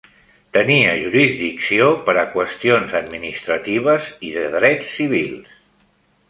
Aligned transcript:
Tenia 0.55 0.93
jurisdicció 1.01 1.89
per 2.07 2.15
a 2.21 2.25
qüestions 2.37 2.95
administratives 3.03 4.09
i 4.31 4.33
de 4.39 4.49
drets 4.57 4.91
civils. 4.99 5.55